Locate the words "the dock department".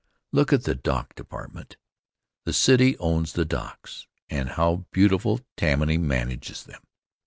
0.63-1.77